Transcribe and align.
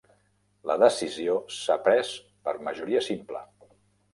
La 0.69 0.77
decisió 0.83 1.35
s'ha 1.57 1.77
pres 1.89 2.15
per 2.49 2.57
majoria 2.71 3.07
simple 3.13 3.45